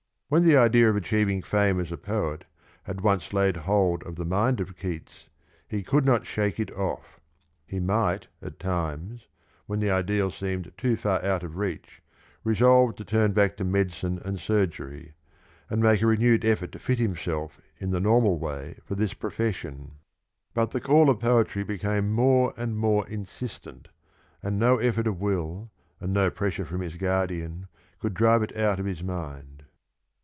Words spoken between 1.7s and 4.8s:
as a poet had once laid hold of the mind of